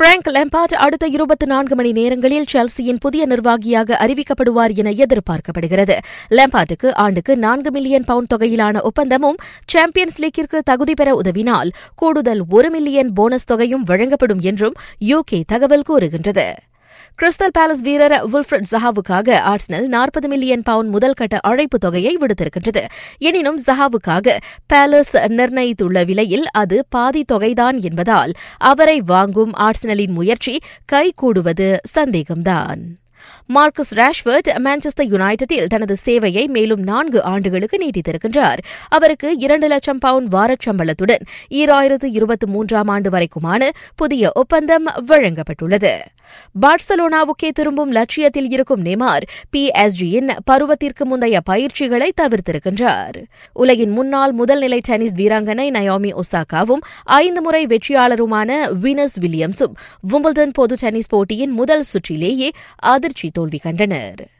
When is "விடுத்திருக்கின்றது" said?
22.20-22.84